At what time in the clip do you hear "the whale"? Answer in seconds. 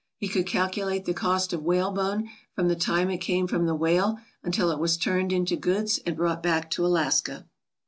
3.67-4.17